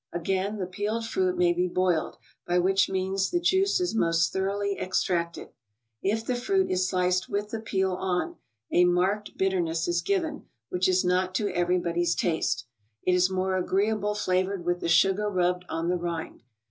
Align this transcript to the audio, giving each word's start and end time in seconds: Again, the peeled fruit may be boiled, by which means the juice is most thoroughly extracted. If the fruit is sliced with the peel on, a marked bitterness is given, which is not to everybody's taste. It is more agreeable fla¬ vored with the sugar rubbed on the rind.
Again, 0.11 0.57
the 0.57 0.65
peeled 0.65 1.05
fruit 1.05 1.37
may 1.37 1.53
be 1.53 1.67
boiled, 1.67 2.17
by 2.47 2.57
which 2.57 2.89
means 2.89 3.29
the 3.29 3.39
juice 3.39 3.79
is 3.79 3.93
most 3.93 4.33
thoroughly 4.33 4.75
extracted. 4.79 5.49
If 6.01 6.25
the 6.25 6.33
fruit 6.33 6.71
is 6.71 6.89
sliced 6.89 7.29
with 7.29 7.51
the 7.51 7.59
peel 7.59 7.93
on, 7.93 8.37
a 8.71 8.85
marked 8.85 9.37
bitterness 9.37 9.87
is 9.87 10.01
given, 10.01 10.47
which 10.69 10.87
is 10.89 11.05
not 11.05 11.35
to 11.35 11.53
everybody's 11.53 12.15
taste. 12.15 12.65
It 13.03 13.13
is 13.13 13.29
more 13.29 13.55
agreeable 13.57 14.15
fla¬ 14.15 14.43
vored 14.43 14.63
with 14.63 14.79
the 14.79 14.89
sugar 14.89 15.29
rubbed 15.29 15.65
on 15.69 15.87
the 15.87 15.97
rind. 15.97 16.41